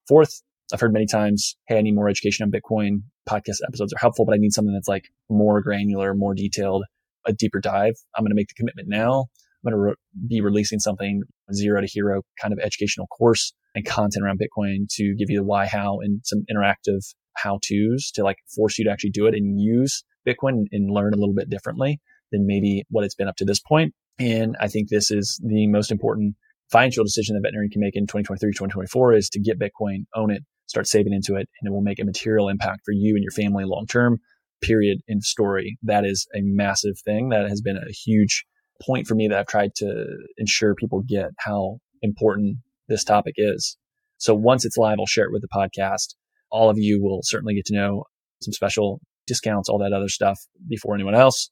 Fourth, 0.08 0.42
I've 0.74 0.80
heard 0.80 0.94
many 0.94 1.08
times, 1.08 1.56
Hey, 1.68 1.78
I 1.78 1.82
need 1.82 1.96
more 1.96 2.10
education 2.10 2.44
on 2.44 2.52
Bitcoin. 2.52 3.04
Podcast 3.30 3.58
episodes 3.68 3.94
are 3.94 4.00
helpful, 4.00 4.26
but 4.26 4.34
I 4.34 4.38
need 4.38 4.54
something 4.54 4.74
that's 4.74 4.88
like 4.88 5.06
more 5.30 5.62
granular, 5.62 6.14
more 6.14 6.34
detailed, 6.34 6.86
a 7.26 7.34
deeper 7.34 7.60
dive. 7.60 7.96
I'm 8.16 8.24
going 8.24 8.32
to 8.32 8.36
make 8.36 8.48
the 8.48 8.54
commitment 8.56 8.88
now. 8.88 9.26
I'm 9.66 9.72
going 9.72 9.74
to 9.74 9.90
re- 9.90 10.28
be 10.28 10.42
releasing 10.42 10.80
something 10.80 11.24
zero 11.54 11.82
to 11.82 11.88
hero 11.88 12.22
kind 12.40 12.54
of 12.54 12.60
educational 12.60 13.08
course 13.08 13.54
and 13.74 13.86
content 13.86 14.24
around 14.24 14.40
Bitcoin 14.40 14.88
to 14.92 15.16
give 15.16 15.30
you 15.30 15.40
the 15.40 15.44
why, 15.44 15.66
how, 15.66 16.00
and 16.02 16.22
some 16.24 16.44
interactive 16.52 17.02
how 17.36 17.60
to's 17.68 18.12
to 18.12 18.24
like 18.24 18.38
force 18.56 18.78
you 18.78 18.86
to 18.86 18.92
actually 18.92 19.10
do 19.10 19.26
it 19.26 19.34
and 19.34 19.60
use 19.60 20.04
Bitcoin 20.28 20.64
and 20.72 20.90
learn 20.90 21.14
a 21.14 21.18
little 21.18 21.34
bit 21.36 21.50
differently 21.50 22.00
than 22.32 22.46
maybe 22.48 22.84
what 22.90 23.04
it's 23.04 23.16
been 23.16 23.28
up 23.28 23.36
to 23.38 23.46
this 23.46 23.60
point. 23.60 23.94
And 24.18 24.56
I 24.60 24.68
think 24.68 24.90
this 24.90 25.12
is 25.12 25.40
the 25.44 25.68
most 25.68 25.92
important 25.92 26.36
financial 26.72 27.04
decision 27.04 27.36
that 27.36 27.42
veterinarian 27.42 27.70
can 27.70 27.82
make 27.82 27.96
in 27.96 28.04
2023, 28.04 28.52
2024 28.52 29.14
is 29.14 29.30
to 29.30 29.40
get 29.40 29.60
Bitcoin, 29.60 30.06
own 30.16 30.32
it, 30.32 30.44
start 30.68 30.88
saving 30.88 31.14
into 31.14 31.36
it, 31.36 31.48
and 31.62 31.68
it 31.68 31.72
will 31.72 31.82
make 31.82 32.00
a 32.00 32.06
material 32.06 32.50
impact 32.50 32.82
for 32.86 32.92
you 32.92 33.16
and 33.16 33.24
your 33.24 33.32
family 33.32 33.66
long 33.66 33.86
term. 33.86 34.20
Period. 34.66 35.00
End 35.10 35.24
story. 35.24 35.78
That 35.84 36.06
is 36.06 36.28
a 36.36 36.42
massive 36.42 36.96
thing. 37.04 37.30
That 37.30 37.48
has 37.50 37.62
been 37.62 37.78
a 37.78 37.92
huge 37.92 38.46
point 38.82 39.08
for 39.08 39.16
me 39.16 39.28
that 39.28 39.38
I've 39.38 39.48
tried 39.48 39.76
to 39.78 40.06
ensure 40.38 40.76
people 40.76 41.04
get 41.08 41.30
how 41.40 41.78
important 42.02 42.58
this 42.88 43.04
topic 43.04 43.36
is. 43.38 43.78
So 44.18 44.34
once 44.34 44.66
it's 44.66 44.78
live, 44.78 44.98
I'll 45.00 45.06
share 45.06 45.26
it 45.26 45.32
with 45.32 45.42
the 45.42 45.48
podcast. 45.48 46.16
All 46.52 46.70
of 46.70 46.78
you 46.78 47.02
will 47.02 47.20
certainly 47.24 47.56
get 47.56 47.66
to 47.66 47.76
know 47.76 48.06
some 48.42 48.54
special 48.54 49.02
discounts, 49.28 49.70
all 49.70 49.80
that 49.80 49.94
other 49.94 50.10
stuff 50.10 50.40
before 50.68 50.96
anyone 50.96 51.16
else 51.16 51.50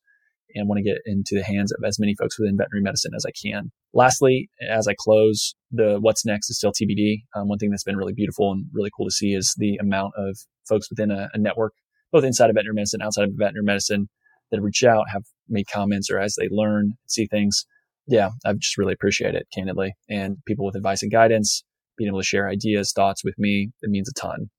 and 0.56 0.68
want 0.68 0.78
to 0.78 0.84
get 0.84 1.00
into 1.06 1.36
the 1.36 1.44
hands 1.44 1.72
of 1.72 1.84
as 1.84 2.00
many 2.00 2.16
folks 2.16 2.40
within 2.40 2.58
veterinary 2.58 2.84
medicine 2.84 3.12
as 3.16 3.26
I 3.26 3.32
can. 3.32 3.72
Lastly, 3.94 4.50
as 4.70 4.88
I 4.88 4.94
close, 4.98 5.56
the 5.72 5.98
what's 6.00 6.26
next 6.26 6.50
is 6.50 6.58
still 6.58 6.72
TBD. 6.72 7.24
Um, 7.36 7.48
one 7.48 7.58
thing 7.58 7.70
that's 7.70 7.84
been 7.84 7.98
really 7.98 8.14
beautiful 8.14 8.52
and 8.52 8.66
really 8.74 8.92
cool 8.96 9.08
to 9.08 9.12
see 9.12 9.34
is 9.34 9.56
the 9.58 9.78
amount 9.78 10.14
of 10.18 10.38
folks 10.68 10.90
within 10.90 11.12
a, 11.12 11.30
a 11.34 11.38
network, 11.38 11.74
both 12.14 12.24
inside 12.24 12.50
of 12.50 12.56
veterinary 12.56 12.76
medicine, 12.76 13.02
outside 13.02 13.26
of 13.26 13.32
veterinary 13.36 13.66
medicine, 13.66 14.08
that 14.52 14.62
reach 14.62 14.84
out, 14.84 15.10
have 15.12 15.24
made 15.50 15.68
comments, 15.68 16.10
or 16.10 16.20
as 16.20 16.36
they 16.36 16.48
learn, 16.50 16.94
see 17.08 17.28
things. 17.28 17.66
Yeah, 18.08 18.30
I 18.46 18.54
just 18.54 18.78
really 18.78 18.94
appreciate 18.94 19.36
it, 19.36 19.48
candidly. 19.54 19.96
And 20.10 20.38
people 20.46 20.66
with 20.66 20.76
advice 20.76 21.02
and 21.02 21.12
guidance, 21.12 21.64
being 21.98 22.08
able 22.08 22.20
to 22.20 22.26
share 22.26 22.48
ideas, 22.48 22.94
thoughts 22.94 23.24
with 23.24 23.36
me, 23.38 23.72
it 23.82 23.90
means 23.90 24.08
a 24.08 24.14
ton. 24.14 24.50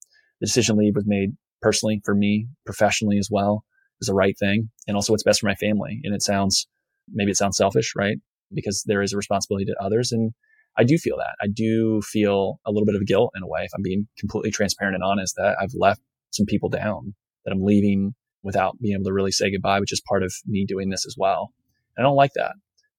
The 0.41 0.47
decision 0.47 0.77
leave 0.77 0.97
was 0.97 1.05
made 1.07 1.31
personally 1.63 2.03
for 2.05 2.15
me, 2.15 2.49
professionally 2.67 3.19
as 3.19 3.29
well 3.31 3.65
is 4.01 4.09
the 4.09 4.15
right 4.15 4.37
thing 4.39 4.69
and 4.87 4.97
also 4.97 5.13
what's 5.13 5.23
best 5.23 5.41
for 5.41 5.47
my 5.47 5.55
family. 5.55 6.01
And 6.03 6.15
it 6.15 6.23
sounds, 6.23 6.67
maybe 7.13 7.31
it 7.31 7.37
sounds 7.37 7.57
selfish, 7.57 7.93
right? 7.97 8.19
Because 8.53 8.83
there 8.87 9.03
is 9.03 9.13
a 9.13 9.17
responsibility 9.17 9.65
to 9.67 9.77
others. 9.81 10.11
And 10.13 10.33
I 10.77 10.85
do 10.85 10.99
feel 10.99 11.17
that. 11.17 11.37
I 11.41 11.47
do 11.47 12.03
feel 12.03 12.59
a 12.67 12.73
little 12.73 12.87
bit 12.87 12.97
of 12.97 13.07
guilt 13.07 13.31
in 13.37 13.43
a 13.43 13.47
way, 13.47 13.63
if 13.63 13.71
I'm 13.75 13.83
being 13.83 14.09
completely 14.19 14.51
transparent 14.51 14.97
and 14.97 15.05
honest, 15.05 15.37
that 15.37 15.57
I've 15.61 15.75
left 15.75 16.01
some 16.31 16.47
people 16.47 16.69
down, 16.69 17.15
that 17.45 17.53
I'm 17.53 17.63
leaving 17.63 18.15
without 18.43 18.79
being 18.81 18.95
able 18.95 19.05
to 19.05 19.13
really 19.13 19.33
say 19.33 19.51
goodbye, 19.51 19.81
which 19.81 19.93
is 19.93 20.03
part 20.07 20.23
of 20.23 20.33
me 20.47 20.67
doing 20.67 20.91
this 20.91 21.07
as 21.07 21.17
well. 21.19 21.51
I 21.99 22.03
don't 22.03 22.17
like 22.17 22.33
that. 22.35 22.55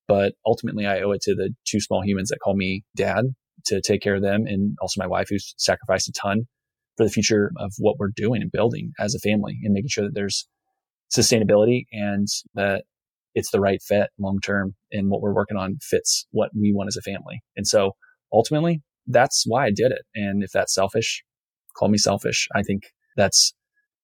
But 0.07 0.33
ultimately, 0.45 0.85
I 0.85 1.01
owe 1.01 1.11
it 1.11 1.21
to 1.21 1.35
the 1.35 1.53
two 1.65 1.79
small 1.79 2.01
humans 2.01 2.29
that 2.29 2.39
call 2.43 2.55
me 2.55 2.83
dad 2.95 3.25
to 3.65 3.81
take 3.81 4.01
care 4.01 4.15
of 4.15 4.21
them 4.21 4.45
and 4.45 4.77
also 4.81 5.01
my 5.01 5.07
wife 5.07 5.27
who's 5.29 5.53
sacrificed 5.57 6.07
a 6.07 6.11
ton 6.11 6.43
for 6.97 7.03
the 7.03 7.09
future 7.09 7.51
of 7.57 7.73
what 7.79 7.97
we're 7.97 8.11
doing 8.15 8.41
and 8.41 8.51
building 8.51 8.91
as 8.99 9.15
a 9.15 9.19
family 9.19 9.57
and 9.63 9.73
making 9.73 9.89
sure 9.89 10.05
that 10.05 10.13
there's 10.13 10.47
sustainability 11.15 11.85
and 11.91 12.27
that 12.53 12.83
it's 13.33 13.51
the 13.51 13.59
right 13.59 13.81
fit 13.81 14.09
long 14.17 14.39
term 14.39 14.75
and 14.91 15.09
what 15.09 15.21
we're 15.21 15.33
working 15.33 15.57
on 15.57 15.77
fits 15.81 16.25
what 16.31 16.51
we 16.55 16.73
want 16.73 16.87
as 16.87 16.97
a 16.97 17.01
family. 17.01 17.41
And 17.55 17.67
so 17.67 17.91
ultimately, 18.31 18.81
that's 19.07 19.43
why 19.45 19.65
I 19.65 19.71
did 19.71 19.91
it. 19.91 20.03
And 20.15 20.43
if 20.43 20.51
that's 20.51 20.73
selfish, 20.73 21.23
call 21.77 21.89
me 21.89 21.97
selfish. 21.97 22.47
I 22.55 22.63
think 22.63 22.83
that's 23.17 23.53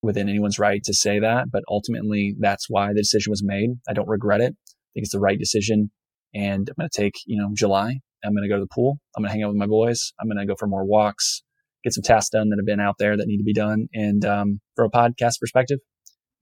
within 0.02 0.28
anyone's 0.28 0.58
right 0.58 0.82
to 0.84 0.94
say 0.94 1.20
that, 1.20 1.50
but 1.50 1.62
ultimately 1.68 2.34
that's 2.38 2.66
why 2.68 2.88
the 2.88 3.00
decision 3.00 3.30
was 3.30 3.42
made. 3.44 3.70
I 3.88 3.92
don't 3.92 4.08
regret 4.08 4.40
it. 4.40 4.52
I 4.52 4.90
think 4.94 5.04
it's 5.04 5.12
the 5.12 5.20
right 5.20 5.38
decision. 5.38 5.90
And 6.34 6.68
I'm 6.68 6.74
going 6.78 6.90
to 6.90 7.02
take, 7.02 7.14
you 7.26 7.40
know, 7.40 7.50
July. 7.54 8.00
I'm 8.24 8.34
going 8.34 8.42
to 8.42 8.48
go 8.48 8.56
to 8.56 8.62
the 8.62 8.74
pool. 8.74 8.98
I'm 9.16 9.22
going 9.22 9.28
to 9.28 9.32
hang 9.32 9.42
out 9.42 9.48
with 9.48 9.58
my 9.58 9.66
boys. 9.66 10.12
I'm 10.20 10.28
going 10.28 10.38
to 10.38 10.46
go 10.46 10.56
for 10.58 10.68
more 10.68 10.84
walks, 10.84 11.42
get 11.82 11.92
some 11.92 12.02
tasks 12.02 12.30
done 12.30 12.48
that 12.50 12.58
have 12.58 12.66
been 12.66 12.80
out 12.80 12.96
there 12.98 13.16
that 13.16 13.26
need 13.26 13.38
to 13.38 13.44
be 13.44 13.52
done. 13.52 13.88
And 13.92 14.24
um, 14.24 14.60
from 14.76 14.90
a 14.92 14.96
podcast 14.96 15.40
perspective, 15.40 15.78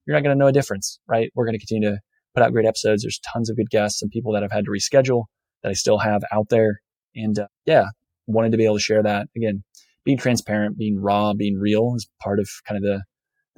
you're 0.07 0.17
not 0.17 0.23
going 0.23 0.37
to 0.37 0.39
know 0.39 0.49
a 0.49 0.53
difference, 0.53 0.99
right? 1.09 1.31
We're 1.35 1.47
going 1.47 1.59
to 1.59 1.67
continue 1.67 1.91
to 1.91 1.99
put 2.35 2.43
out 2.43 2.53
great 2.53 2.67
episodes. 2.67 3.03
There's 3.03 3.21
tons 3.33 3.51
of 3.51 3.57
good 3.57 3.71
guests 3.71 4.03
and 4.03 4.11
people 4.11 4.33
that 4.33 4.45
I've 4.45 4.53
had 4.53 4.65
to 4.65 4.71
reschedule 4.71 5.25
that 5.63 5.71
I 5.71 5.75
still 5.75 5.99
have 5.99 6.23
out 6.33 6.49
there. 6.51 6.81
And 7.15 7.39
uh, 7.39 7.47
yeah, 7.67 7.87
wanted 8.27 8.53
to 8.53 8.59
be 8.59 8.65
able 8.65 8.77
to 8.77 8.83
share 8.83 9.03
that 9.03 9.29
again, 9.37 9.65
being 10.05 10.19
transparent, 10.19 10.79
being 10.79 11.01
raw, 11.01 11.35
being 11.35 11.59
real 11.59 11.95
is 11.97 12.09
part 12.23 12.41
of 12.41 12.49
kind 12.67 12.77
of 12.77 12.83
the, 12.83 13.03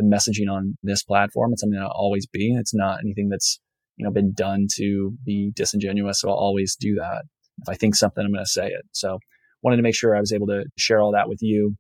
the 0.08 0.16
messaging 0.16 0.50
on 0.50 0.76
this 0.82 1.02
platform. 1.02 1.52
It's 1.52 1.60
something 1.60 1.78
I'll 1.78 1.88
always 1.88 2.26
be. 2.26 2.54
It's 2.58 2.74
not 2.74 3.00
anything 3.00 3.28
that's, 3.28 3.60
you 3.96 4.04
know, 4.04 4.12
been 4.12 4.32
done 4.32 4.66
to 4.76 5.12
be 5.24 5.52
disingenuous. 5.54 6.20
So 6.20 6.28
I'll 6.28 6.36
always 6.36 6.76
do 6.76 6.94
that. 6.96 7.24
If 7.62 7.68
I 7.68 7.74
think 7.74 7.94
something, 7.94 8.24
I'm 8.24 8.32
going 8.32 8.44
to 8.44 8.50
say 8.50 8.66
it. 8.68 8.84
So 8.92 9.18
wanted 9.62 9.76
to 9.76 9.82
make 9.82 9.94
sure 9.94 10.16
I 10.16 10.20
was 10.20 10.32
able 10.32 10.46
to 10.48 10.64
share 10.76 11.00
all 11.00 11.12
that 11.12 11.28
with 11.28 11.38
you. 11.40 11.76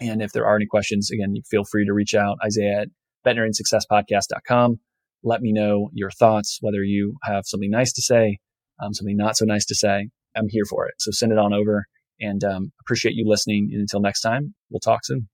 And 0.00 0.22
if 0.22 0.32
there 0.32 0.46
are 0.46 0.56
any 0.56 0.66
questions, 0.66 1.10
again, 1.10 1.34
you 1.34 1.42
feel 1.50 1.64
free 1.64 1.86
to 1.86 1.92
reach 1.92 2.14
out, 2.14 2.38
Isaiah 2.44 2.82
at 2.82 2.88
veterinariansuccesspodcast.com. 3.26 4.78
Let 5.24 5.40
me 5.40 5.52
know 5.52 5.90
your 5.92 6.10
thoughts, 6.10 6.58
whether 6.60 6.82
you 6.82 7.16
have 7.22 7.44
something 7.46 7.70
nice 7.70 7.92
to 7.92 8.02
say, 8.02 8.38
um, 8.82 8.92
something 8.92 9.16
not 9.16 9.36
so 9.36 9.44
nice 9.44 9.64
to 9.66 9.74
say. 9.74 10.08
I'm 10.34 10.48
here 10.48 10.64
for 10.64 10.86
it. 10.86 10.94
So 10.98 11.10
send 11.12 11.30
it 11.30 11.38
on 11.38 11.52
over 11.52 11.86
and 12.20 12.42
um, 12.42 12.72
appreciate 12.80 13.14
you 13.14 13.24
listening. 13.28 13.68
And 13.72 13.80
until 13.80 14.00
next 14.00 14.22
time, 14.22 14.54
we'll 14.70 14.80
talk 14.80 15.04
soon. 15.04 15.28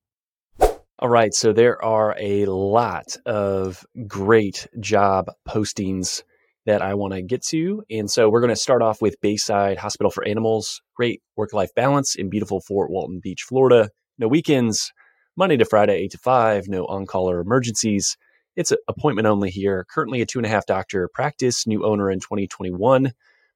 All 1.01 1.09
right. 1.09 1.33
So 1.33 1.53
there 1.53 1.83
are 1.85 2.17
a 2.19 2.47
lot 2.47 3.17
of 3.25 3.87
great 4.09 4.67
job 4.81 5.31
postings 5.49 6.25
that 6.67 6.83
I 6.83 6.95
want 6.95 7.15
to 7.15 7.23
get 7.23 7.41
to. 7.47 7.85
And 7.89 8.11
so 8.11 8.29
we're 8.29 8.41
going 8.41 8.49
to 8.49 8.57
start 8.57 8.83
off 8.83 9.01
with 9.01 9.21
Bayside 9.21 9.79
Hospital 9.79 10.11
for 10.11 10.27
Animals. 10.27 10.83
Great 10.97 11.23
work 11.37 11.53
life 11.53 11.73
balance 11.77 12.17
in 12.17 12.29
beautiful 12.29 12.61
Fort 12.61 12.91
Walton 12.91 13.21
Beach, 13.23 13.45
Florida. 13.45 13.91
No 14.19 14.27
weekends, 14.27 14.93
Monday 15.37 15.57
to 15.57 15.65
Friday, 15.65 15.95
8 15.99 16.11
to 16.11 16.19
5, 16.19 16.67
no 16.67 16.85
on 16.87 17.07
call 17.07 17.31
or 17.31 17.39
emergencies. 17.39 18.17
It's 18.57 18.73
appointment 18.89 19.29
only 19.29 19.51
here. 19.51 19.87
Currently 19.89 20.21
a 20.21 20.27
two 20.27 20.41
and 20.41 20.47
a 20.47 20.51
half 20.51 20.67
doctor 20.67 21.09
practice, 21.15 21.65
new 21.65 21.87
owner 21.87 22.11
in 22.11 22.19
2021, 22.19 23.13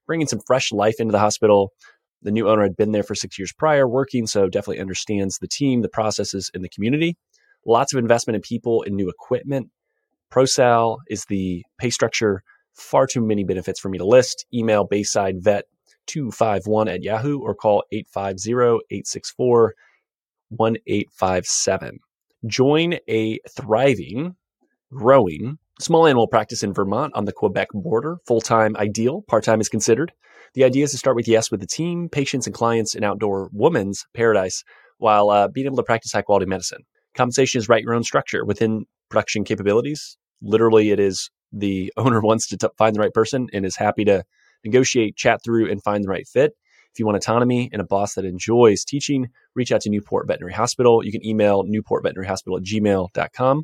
bringing 0.07 0.27
some 0.27 0.39
fresh 0.47 0.71
life 0.71 0.95
into 0.99 1.11
the 1.11 1.19
hospital. 1.19 1.73
The 2.21 2.31
new 2.31 2.47
owner 2.47 2.63
had 2.63 2.77
been 2.77 2.93
there 2.93 3.03
for 3.03 3.15
six 3.15 3.37
years 3.37 3.51
prior 3.51 3.85
working, 3.85 4.27
so 4.27 4.47
definitely 4.47 4.79
understands 4.79 5.39
the 5.39 5.47
team, 5.49 5.81
the 5.81 5.89
processes, 5.89 6.49
and 6.53 6.63
the 6.63 6.69
community. 6.69 7.17
Lots 7.65 7.93
of 7.93 7.99
investment 7.99 8.35
in 8.35 8.41
people 8.41 8.83
and 8.83 8.95
new 8.95 9.09
equipment. 9.09 9.69
ProSal 10.31 10.97
is 11.07 11.25
the 11.25 11.63
pay 11.77 11.89
structure. 11.89 12.43
Far 12.73 13.05
too 13.05 13.21
many 13.21 13.43
benefits 13.43 13.79
for 13.79 13.89
me 13.89 13.97
to 13.99 14.05
list. 14.05 14.45
Email 14.53 14.85
Bayside 14.85 15.35
Vet 15.41 15.65
251 16.07 16.87
at 16.87 17.03
Yahoo 17.03 17.39
or 17.39 17.55
call 17.55 17.83
850 17.91 18.51
864 18.89 19.73
1857. 20.49 21.99
Join 22.45 22.95
a 23.07 23.39
thriving, 23.49 24.35
growing 24.91 25.57
small 25.79 26.07
animal 26.07 26.27
practice 26.27 26.63
in 26.63 26.73
Vermont 26.73 27.13
on 27.15 27.25
the 27.25 27.31
Quebec 27.31 27.69
border. 27.73 28.17
Full 28.25 28.41
time 28.41 28.75
ideal, 28.77 29.23
part 29.27 29.43
time 29.43 29.61
is 29.61 29.69
considered. 29.69 30.11
The 30.53 30.63
idea 30.63 30.83
is 30.83 30.91
to 30.91 30.97
start 30.97 31.15
with 31.15 31.27
yes 31.27 31.49
with 31.49 31.61
the 31.61 31.67
team, 31.67 32.09
patients, 32.09 32.45
and 32.45 32.53
clients 32.53 32.95
in 32.95 33.03
outdoor 33.03 33.49
woman's 33.51 34.05
paradise 34.13 34.63
while 34.97 35.29
uh, 35.29 35.47
being 35.47 35.65
able 35.65 35.77
to 35.77 35.83
practice 35.83 36.11
high 36.11 36.21
quality 36.21 36.45
medicine. 36.45 36.83
Compensation 37.15 37.59
is 37.59 37.69
write 37.69 37.83
your 37.83 37.93
own 37.93 38.03
structure 38.03 38.45
within 38.45 38.85
production 39.09 39.43
capabilities. 39.43 40.17
Literally, 40.41 40.91
it 40.91 40.99
is 40.99 41.29
the 41.51 41.93
owner 41.97 42.21
wants 42.21 42.47
to 42.47 42.57
t- 42.57 42.67
find 42.77 42.95
the 42.95 42.99
right 42.99 43.13
person 43.13 43.47
and 43.53 43.65
is 43.65 43.75
happy 43.75 44.05
to 44.05 44.23
negotiate, 44.63 45.15
chat 45.15 45.43
through, 45.43 45.69
and 45.69 45.83
find 45.83 46.03
the 46.03 46.09
right 46.09 46.27
fit. 46.27 46.53
If 46.93 46.99
you 46.99 47.05
want 47.07 47.17
autonomy 47.17 47.69
and 47.73 47.81
a 47.81 47.85
boss 47.85 48.13
that 48.13 48.25
enjoys 48.25 48.85
teaching, 48.85 49.29
reach 49.55 49.71
out 49.71 49.81
to 49.81 49.89
Newport 49.89 50.27
Veterinary 50.27 50.53
Hospital. 50.53 51.03
You 51.03 51.11
can 51.11 51.25
email 51.25 51.63
newportveterinaryhospital 51.63 52.57
at 52.57 52.63
gmail.com. 52.63 53.63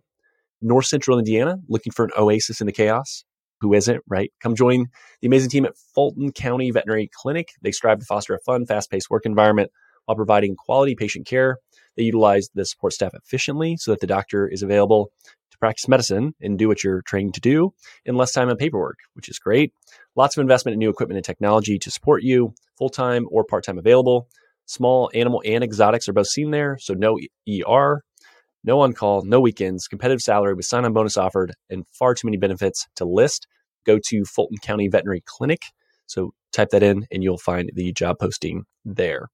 North 0.61 0.85
Central 0.87 1.19
Indiana, 1.19 1.57
looking 1.69 1.93
for 1.93 2.05
an 2.05 2.11
oasis 2.17 2.59
in 2.59 2.65
the 2.65 2.73
chaos. 2.73 3.23
Who 3.61 3.73
isn't, 3.73 4.01
right? 4.07 4.31
Come 4.41 4.55
join 4.55 4.87
the 5.21 5.27
amazing 5.27 5.49
team 5.49 5.65
at 5.65 5.77
Fulton 5.93 6.31
County 6.31 6.71
Veterinary 6.71 7.09
Clinic. 7.13 7.49
They 7.61 7.71
strive 7.71 7.99
to 7.99 8.05
foster 8.05 8.33
a 8.33 8.39
fun, 8.39 8.65
fast 8.65 8.89
paced 8.89 9.09
work 9.09 9.25
environment 9.25 9.71
while 10.05 10.15
providing 10.15 10.55
quality 10.55 10.95
patient 10.95 11.27
care. 11.27 11.57
They 11.97 12.03
utilize 12.03 12.49
the 12.53 12.65
support 12.65 12.93
staff 12.93 13.13
efficiently 13.13 13.77
so 13.77 13.91
that 13.91 13.99
the 13.99 14.07
doctor 14.07 14.47
is 14.47 14.63
available 14.63 15.11
to 15.51 15.57
practice 15.57 15.87
medicine 15.87 16.33
and 16.41 16.57
do 16.57 16.67
what 16.67 16.83
you're 16.83 17.01
trained 17.01 17.33
to 17.33 17.41
do 17.41 17.73
in 18.05 18.15
less 18.15 18.31
time 18.31 18.49
and 18.49 18.57
paperwork, 18.57 18.99
which 19.13 19.29
is 19.29 19.39
great. 19.39 19.73
Lots 20.15 20.37
of 20.37 20.41
investment 20.41 20.73
in 20.73 20.79
new 20.79 20.89
equipment 20.89 21.17
and 21.17 21.25
technology 21.25 21.77
to 21.79 21.91
support 21.91 22.23
you, 22.23 22.53
full 22.77 22.89
time 22.89 23.25
or 23.31 23.43
part 23.43 23.65
time 23.65 23.77
available. 23.77 24.27
Small 24.65 25.09
animal 25.13 25.41
and 25.45 25.63
exotics 25.63 26.07
are 26.07 26.13
both 26.13 26.27
seen 26.27 26.51
there, 26.51 26.77
so 26.79 26.93
no 26.93 27.17
ER, 27.49 28.03
no 28.63 28.81
on 28.81 28.93
call, 28.93 29.23
no 29.23 29.39
weekends, 29.39 29.87
competitive 29.87 30.21
salary 30.21 30.53
with 30.53 30.65
sign 30.65 30.85
on 30.85 30.93
bonus 30.93 31.17
offered, 31.17 31.53
and 31.69 31.85
far 31.91 32.13
too 32.13 32.27
many 32.27 32.37
benefits 32.37 32.85
to 32.95 33.05
list. 33.05 33.47
Go 33.85 33.99
to 34.09 34.25
Fulton 34.25 34.57
County 34.61 34.87
Veterinary 34.87 35.23
Clinic. 35.25 35.61
So 36.05 36.33
type 36.51 36.69
that 36.69 36.83
in 36.83 37.07
and 37.11 37.23
you'll 37.23 37.37
find 37.37 37.71
the 37.73 37.91
job 37.93 38.17
posting 38.19 38.65
there. 38.83 39.27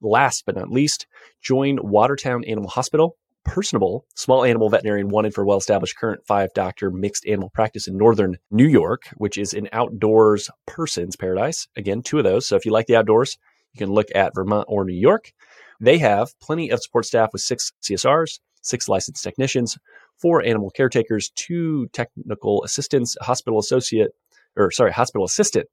Last 0.00 0.44
but 0.46 0.56
not 0.56 0.70
least, 0.70 1.06
join 1.42 1.78
Watertown 1.82 2.44
Animal 2.44 2.70
Hospital 2.70 3.16
personable 3.48 4.04
small 4.14 4.44
animal 4.44 4.68
veterinarian 4.68 5.08
wanted 5.08 5.34
for 5.34 5.44
well 5.44 5.56
established 5.56 5.96
current 5.96 6.20
five 6.26 6.52
doctor 6.54 6.90
mixed 6.90 7.26
animal 7.26 7.48
practice 7.48 7.88
in 7.88 7.96
northern 7.96 8.36
New 8.50 8.66
York, 8.66 9.08
which 9.16 9.38
is 9.38 9.54
an 9.54 9.68
outdoors 9.72 10.50
person's 10.66 11.16
paradise. 11.16 11.66
Again, 11.76 12.02
two 12.02 12.18
of 12.18 12.24
those. 12.24 12.46
So 12.46 12.56
if 12.56 12.66
you 12.66 12.72
like 12.72 12.86
the 12.86 12.96
outdoors, 12.96 13.38
you 13.72 13.78
can 13.78 13.92
look 13.92 14.08
at 14.14 14.34
Vermont 14.34 14.66
or 14.68 14.84
New 14.84 14.94
York. 14.94 15.32
They 15.80 15.98
have 15.98 16.38
plenty 16.40 16.70
of 16.70 16.82
support 16.82 17.06
staff 17.06 17.30
with 17.32 17.40
six 17.40 17.72
CSRs, 17.82 18.40
six 18.60 18.88
licensed 18.88 19.22
technicians, 19.22 19.78
four 20.20 20.44
animal 20.44 20.70
caretakers, 20.70 21.30
two 21.34 21.88
technical 21.92 22.62
assistants, 22.64 23.16
a 23.20 23.24
hospital 23.24 23.58
associate, 23.58 24.10
or 24.56 24.70
sorry, 24.70 24.92
hospital 24.92 25.24
assistant, 25.24 25.66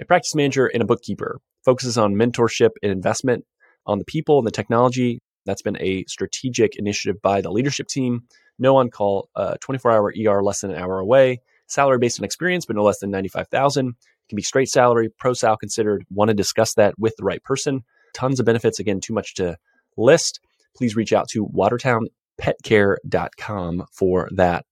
a 0.00 0.04
practice 0.04 0.34
manager, 0.34 0.66
and 0.66 0.82
a 0.82 0.86
bookkeeper. 0.86 1.40
Focuses 1.64 1.98
on 1.98 2.14
mentorship 2.14 2.70
and 2.82 2.90
investment 2.90 3.44
on 3.86 3.98
the 3.98 4.04
people 4.04 4.38
and 4.38 4.46
the 4.46 4.50
technology. 4.50 5.20
That's 5.46 5.62
been 5.62 5.80
a 5.80 6.04
strategic 6.06 6.76
initiative 6.76 7.20
by 7.22 7.40
the 7.40 7.50
leadership 7.50 7.88
team. 7.88 8.24
No 8.58 8.76
on 8.76 8.90
call, 8.90 9.28
uh, 9.34 9.56
24 9.60 9.90
hour 9.90 10.14
ER 10.26 10.42
less 10.42 10.60
than 10.60 10.70
an 10.70 10.78
hour 10.78 10.98
away. 10.98 11.40
Salary 11.66 11.98
based 11.98 12.20
on 12.20 12.24
experience, 12.24 12.66
but 12.66 12.76
no 12.76 12.82
less 12.82 12.98
than 12.98 13.10
95,000. 13.10 13.94
Can 14.28 14.36
be 14.36 14.42
straight 14.42 14.68
salary, 14.68 15.08
pro 15.18 15.32
sal 15.32 15.56
considered. 15.56 16.04
Want 16.10 16.28
to 16.28 16.34
discuss 16.34 16.74
that 16.74 16.98
with 16.98 17.14
the 17.16 17.24
right 17.24 17.42
person. 17.42 17.82
Tons 18.14 18.38
of 18.38 18.46
benefits. 18.46 18.78
Again, 18.78 19.00
too 19.00 19.14
much 19.14 19.34
to 19.34 19.56
list. 19.96 20.40
Please 20.76 20.94
reach 20.94 21.12
out 21.12 21.28
to 21.30 21.46
watertownpetcare.com 21.46 23.84
for 23.92 24.28
that 24.32 24.64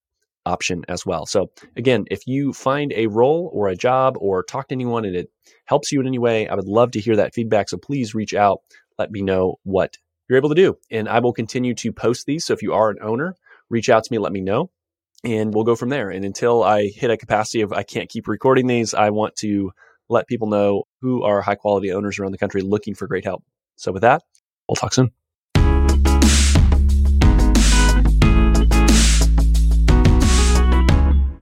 option 0.47 0.85
as 0.89 1.05
well. 1.05 1.27
So, 1.27 1.51
again, 1.77 2.07
if 2.11 2.27
you 2.27 2.53
find 2.53 2.93
a 2.93 3.09
role 3.09 3.51
or 3.53 3.69
a 3.69 3.77
job 3.77 4.17
or 4.19 4.43
talk 4.43 4.69
to 4.69 4.75
anyone 4.75 5.05
and 5.05 5.15
it 5.15 5.31
helps 5.67 5.93
you 5.93 6.01
in 6.01 6.07
any 6.07 6.19
way, 6.19 6.49
I 6.49 6.55
would 6.55 6.69
love 6.69 6.93
to 6.93 7.01
hear 7.01 7.17
that 7.17 7.35
feedback. 7.35 7.69
So, 7.69 7.77
please 7.77 8.15
reach 8.15 8.33
out. 8.35 8.61
Let 8.99 9.11
me 9.11 9.23
know 9.23 9.57
what 9.63 9.97
you're 10.29 10.39
able 10.39 10.49
to 10.51 10.55
do. 10.55 10.77
And 10.91 11.09
I 11.09 11.21
will 11.21 11.33
continue 11.33 11.75
to 11.75 11.93
post 11.93 12.27
these. 12.27 12.45
So, 12.45 12.53
if 12.53 12.63
you 12.63 12.73
are 12.73 12.91
an 12.91 12.99
owner, 13.01 13.35
reach 13.71 13.89
out 13.89 14.05
to 14.05 14.13
me, 14.13 14.19
let 14.19 14.33
me 14.33 14.41
know, 14.41 14.71
and 15.25 15.55
we'll 15.55 15.65
go 15.65 15.77
from 15.77 15.89
there. 15.89 16.11
And 16.11 16.25
until 16.25 16.63
I 16.63 16.89
hit 16.89 17.11
a 17.11 17.17
capacity 17.17 17.63
of 17.63 17.73
I 17.73 17.83
can't 17.83 18.09
keep 18.09 18.29
recording 18.29 18.67
these, 18.67 18.95
I 18.95 19.11
want 19.11 19.37
to 19.37 19.73
let 20.09 20.27
people 20.27 20.49
know 20.49 20.85
who 21.01 21.23
are 21.23 21.43
high 21.43 21.55
quality 21.55 21.93
owners 21.93 22.19
around 22.19 22.33
the 22.33 22.39
country 22.39 22.63
looking 22.63 22.95
for 22.95 23.07
great 23.07 23.25
help. 23.25 23.45
So, 23.77 23.93
with 23.93 24.03
that, 24.03 24.23
we'll 24.69 24.77
talk 24.77 24.95
soon. 24.95 25.13